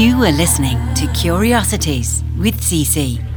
You 0.00 0.24
are 0.24 0.32
listening 0.32 0.78
to 0.94 1.06
Curiosities 1.08 2.24
with 2.38 2.58
Cici. 2.58 3.29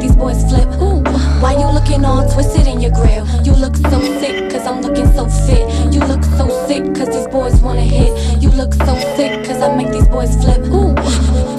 These 0.00 0.16
boys 0.16 0.42
flip. 0.48 0.68
Ooh. 0.80 1.02
Why 1.40 1.52
you 1.52 1.66
looking 1.70 2.04
all 2.04 2.28
twisted 2.32 2.66
in 2.66 2.80
your 2.80 2.92
grill? 2.92 3.26
You 3.44 3.52
look 3.52 3.76
so 3.76 4.00
sick, 4.20 4.50
cause 4.50 4.66
I'm 4.66 4.80
looking 4.80 5.06
so 5.12 5.26
fit. 5.46 5.68
You 5.92 6.00
look 6.00 6.24
so 6.24 6.48
sick, 6.66 6.84
cause 6.94 7.08
these 7.08 7.28
boys 7.28 7.60
wanna 7.60 7.82
hit. 7.82 8.42
You 8.42 8.50
look 8.50 8.72
so 8.74 8.94
sick, 9.16 9.44
cause 9.44 9.60
I 9.62 9.74
make 9.76 9.92
these 9.92 10.08
boys 10.08 10.34
flip. 10.42 10.60
Ooh. 10.68 10.96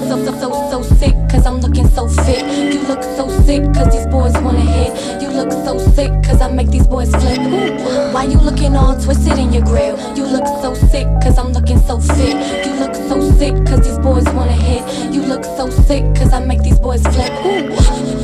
So, 0.08 0.24
so, 0.24 0.32
so, 0.40 0.70
so 0.70 0.82
sick, 0.82 1.14
cause 1.30 1.46
I'm 1.46 1.60
looking 1.60 1.88
so 1.88 2.08
fit. 2.08 2.44
You 2.74 2.82
look 2.82 3.02
so 3.02 3.28
sick, 3.44 3.62
cause 3.74 3.92
these 3.92 4.06
boys 4.06 4.34
wanna 4.42 4.60
hit. 4.60 5.22
You 5.22 5.30
look 5.30 5.52
so 5.52 5.78
sick, 5.78 6.10
cause 6.24 6.40
I 6.40 6.50
make 6.50 6.70
these 6.70 6.86
boys 6.86 7.10
flip. 7.10 7.38
Ooh. 7.38 8.12
Why 8.12 8.24
you 8.24 8.38
looking 8.38 8.76
all 8.76 8.98
twisted 9.00 9.38
in 9.38 9.52
your 9.52 9.64
grill? 9.64 9.96
You 10.16 10.26
look 10.26 10.46
so 10.62 10.74
sick, 10.74 11.06
cause 11.22 11.38
I'm 11.38 11.52
looking 11.52 11.80
so 11.82 12.00
fit. 12.00 12.36
You 12.66 12.72
look 12.74 12.94
so 12.94 13.20
sick, 13.38 13.54
cause 13.66 13.86
these 13.86 13.98
boys 13.98 14.24
wanna 14.34 14.52
hit. 14.52 15.12
You 15.12 15.22
look 15.22 15.44
so 15.44 15.70
sick, 15.70 16.04
cause 16.16 16.32
I 16.32 16.44
make 16.44 16.62
these 16.62 16.78
boys 16.78 17.02
flip. 17.02 17.32
Ooh. 17.46 18.21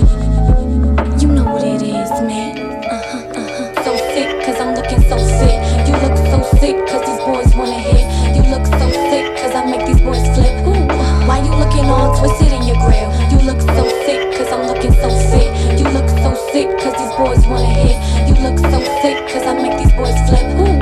You 2.19 2.25
know 2.25 2.35
what 2.35 2.57
it 2.57 2.59
is, 2.59 2.67
man. 2.67 2.83
Uh-huh, 2.83 3.31
uh-huh. 3.31 3.85
So 3.85 3.97
sick, 4.11 4.43
cause 4.43 4.59
I'm 4.59 4.75
looking 4.75 5.03
so 5.07 5.19
fit. 5.39 5.55
You 5.87 5.95
look 6.03 6.19
so 6.19 6.43
sick, 6.59 6.75
cause 6.91 7.07
these 7.07 7.23
boys 7.23 7.55
wanna 7.55 7.79
hit. 7.79 8.03
You 8.35 8.43
look 8.51 8.67
so 8.67 8.91
sick, 8.91 9.39
cause 9.39 9.55
I 9.55 9.63
make 9.71 9.87
these 9.87 10.01
boys 10.01 10.27
flip. 10.35 10.51
Ooh. 10.67 10.83
Why 11.31 11.39
you 11.39 11.55
looking 11.55 11.87
all 11.87 12.19
twisted 12.19 12.51
in 12.51 12.67
your 12.67 12.75
grill? 12.83 13.07
You 13.31 13.39
look 13.47 13.61
so 13.63 13.87
sick, 14.03 14.35
cause 14.35 14.51
I'm 14.51 14.67
looking 14.67 14.93
so 14.99 15.09
fit. 15.31 15.79
You 15.79 15.87
look 15.95 16.09
so 16.11 16.35
sick, 16.51 16.67
cause 16.83 16.99
these 16.99 17.15
boys 17.15 17.47
wanna 17.47 17.71
hit. 17.87 17.95
You 18.27 18.35
look 18.43 18.59
so 18.59 18.79
sick, 18.99 19.19
cause 19.31 19.47
I 19.47 19.55
make 19.55 19.79
these 19.79 19.95
boys 19.95 20.19
flip. 20.27 20.43
Ooh. 20.59 20.75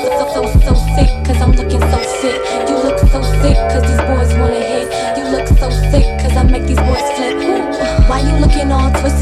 So, 0.00 0.24
so, 0.32 0.40
so 0.64 0.74
sick, 0.96 1.10
I'm 1.40 1.52
looking 1.52 1.80
so 1.80 1.98
fit. 2.20 2.40
You 2.68 2.76
look 2.80 2.98
so 2.98 3.20
sick, 3.44 3.56
cause 3.68 3.84
these 3.84 4.04
boys 4.08 4.32
wanna 4.40 4.60
hit. 4.60 4.88
You 5.18 5.24
look 5.36 5.48
so 5.48 5.68
sick, 5.92 6.06
cause 6.16 6.36
I 6.36 6.44
make 6.44 6.64
these 6.64 6.80
boys 6.80 7.08
flip. 7.16 7.36
Ooh. 7.44 7.60
Why 8.08 8.20
you 8.20 8.34
looking 8.40 8.72
all 8.72 8.90
twisted 8.90 9.19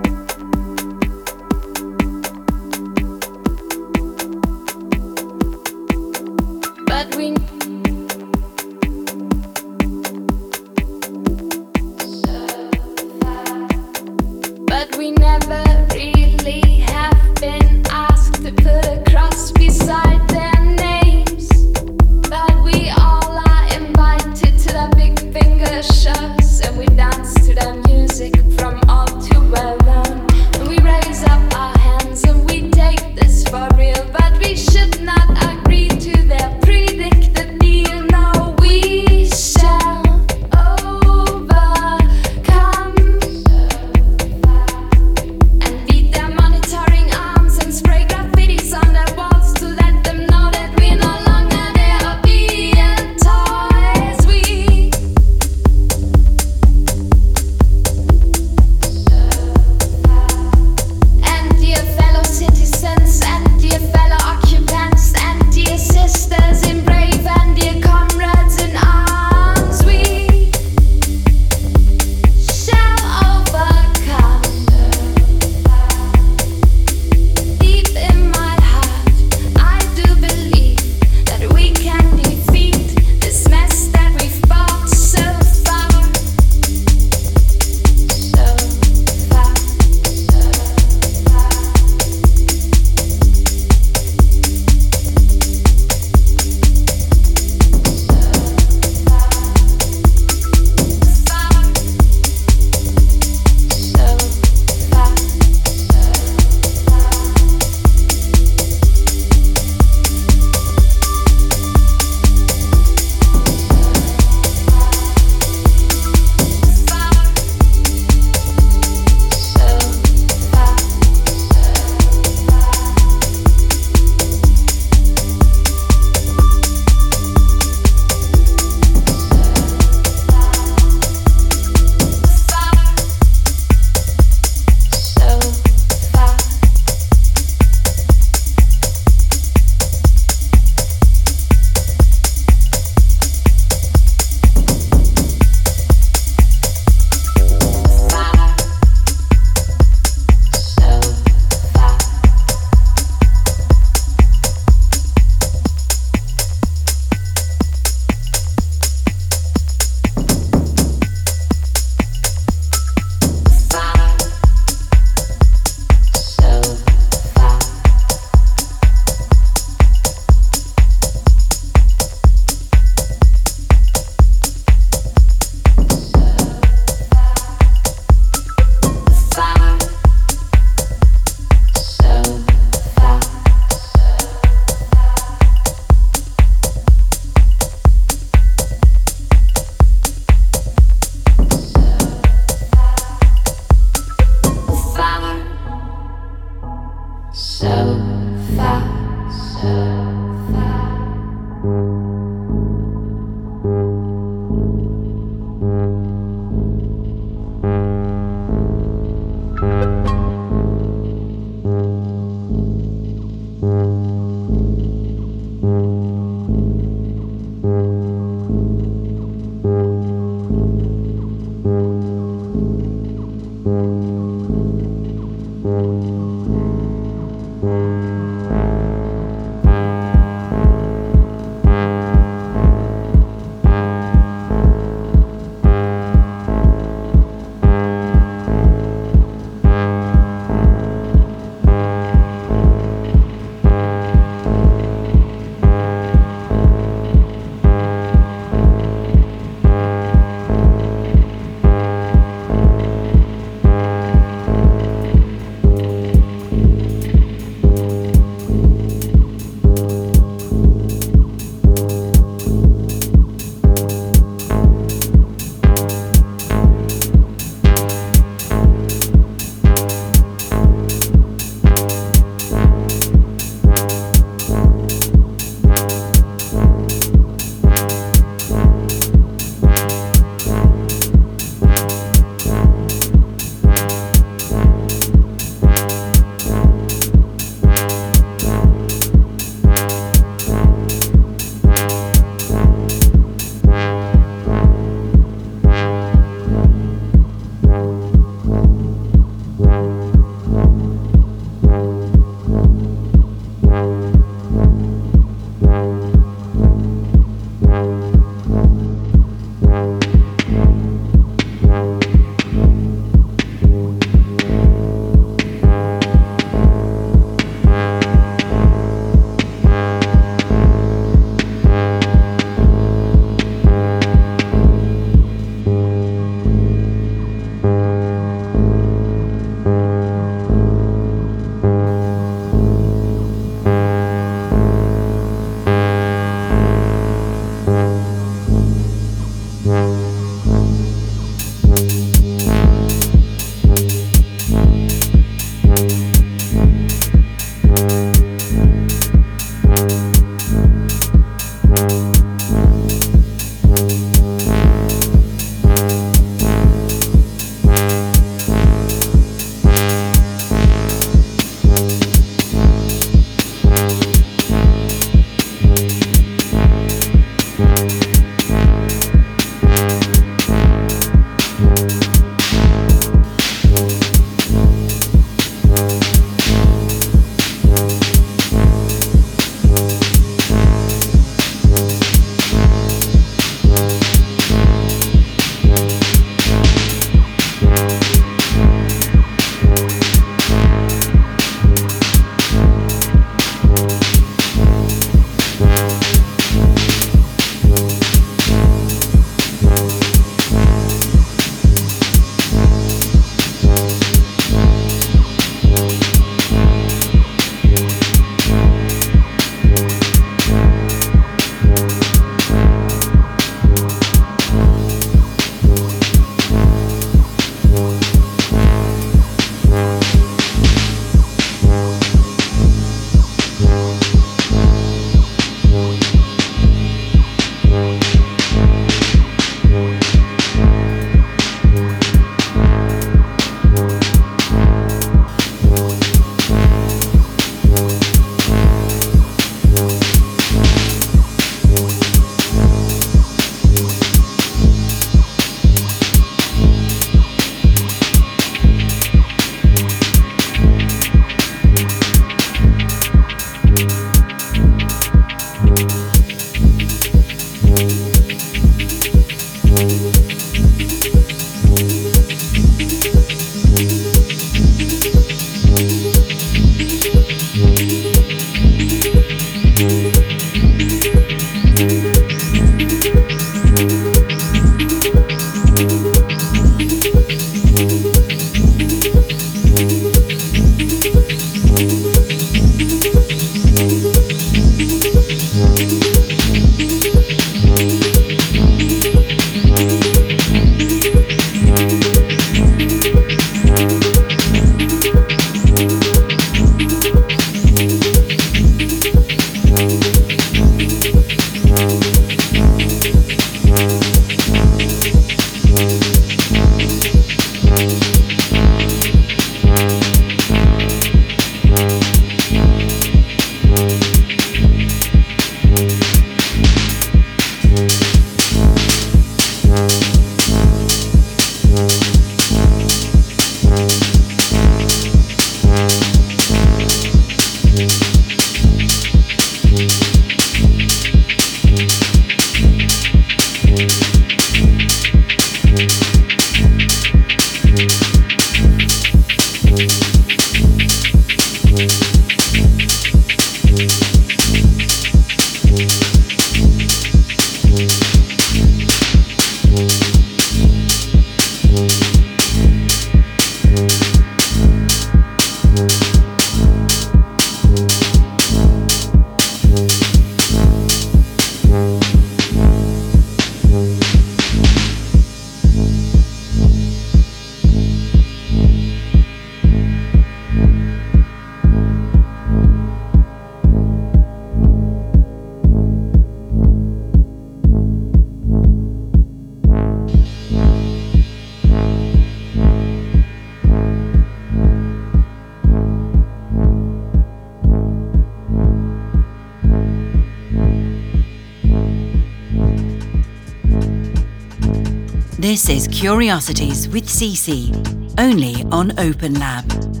Curiosities 596.01 596.87
with 596.87 597.05
Cici, 597.05 597.69
only 598.17 598.63
on 598.71 598.91
Open 598.99 599.35
Lab. 599.35 600.00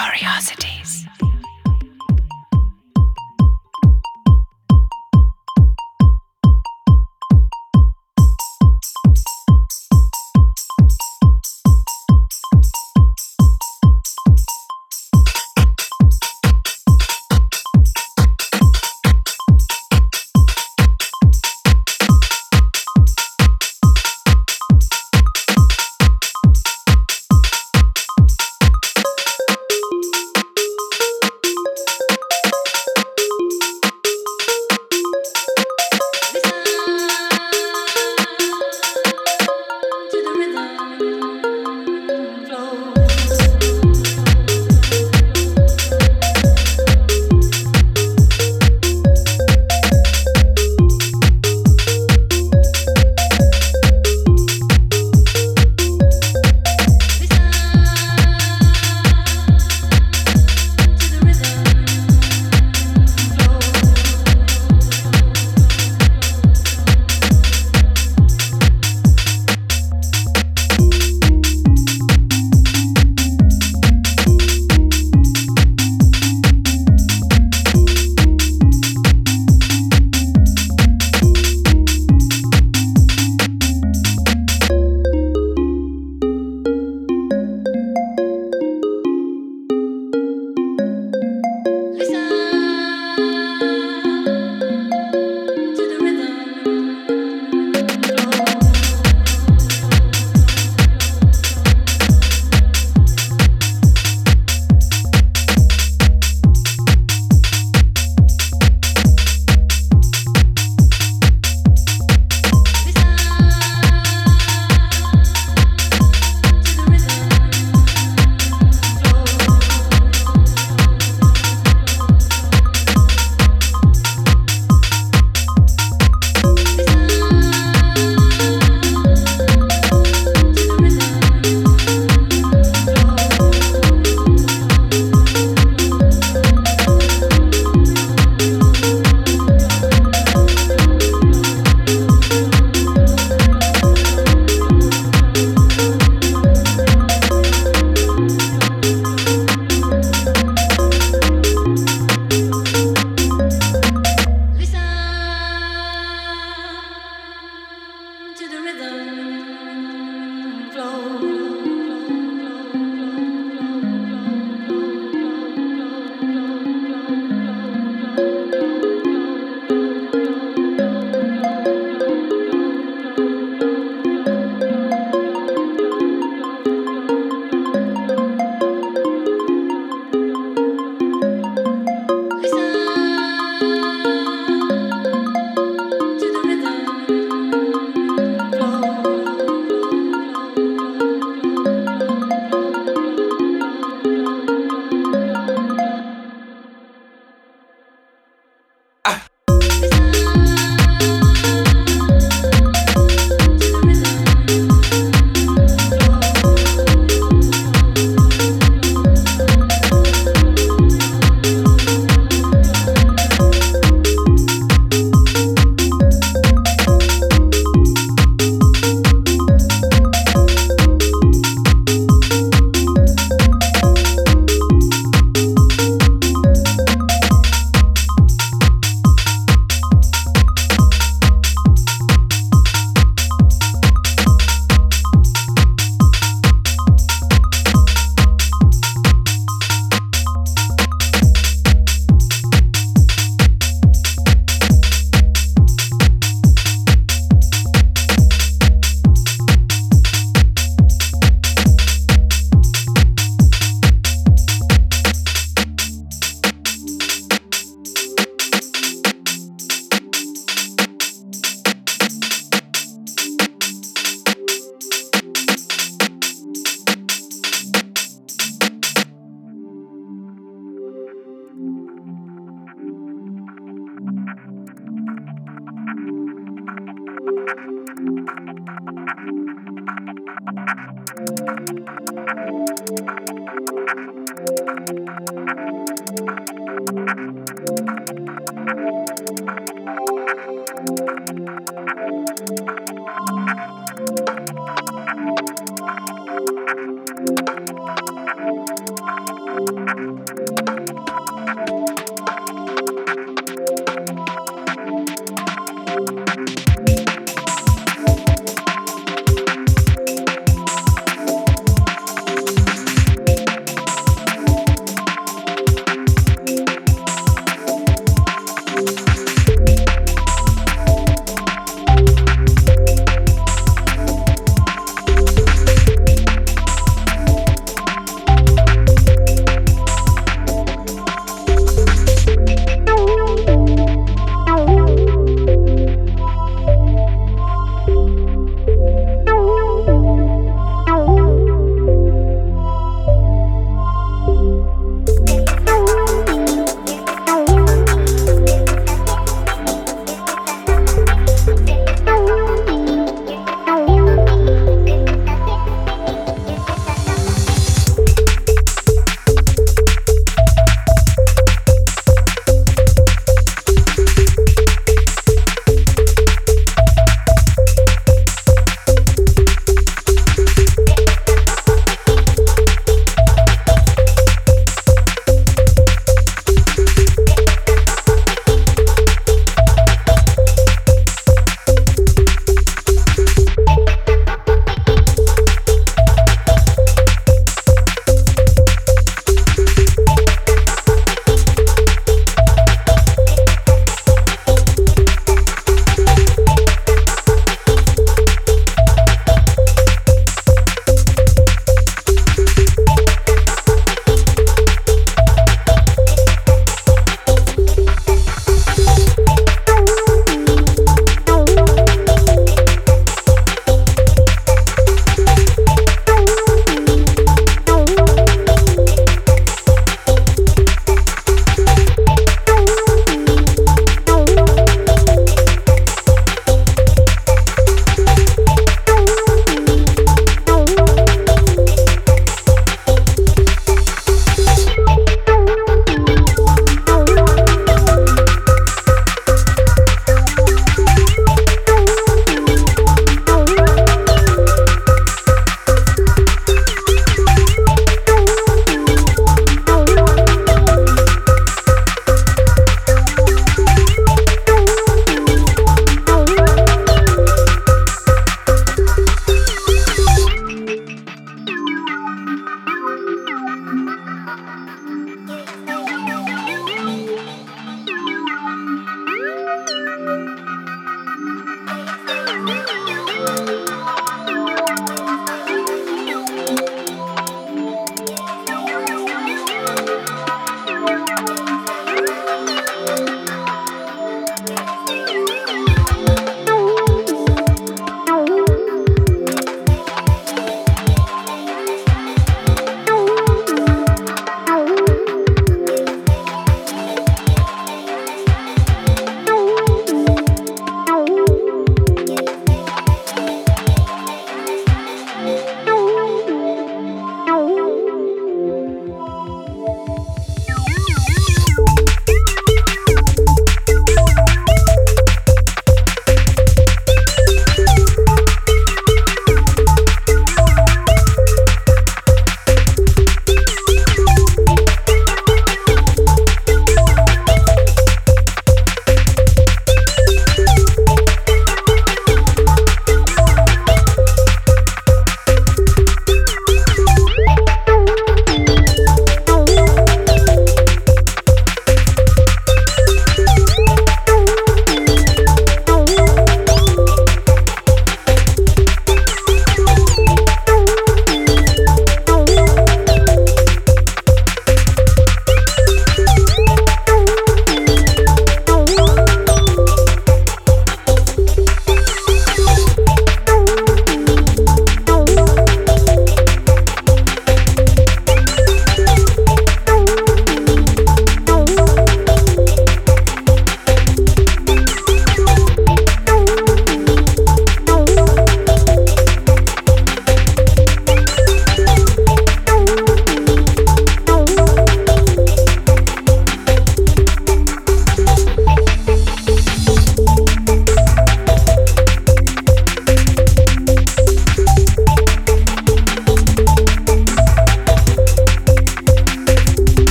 Thank 0.00 0.77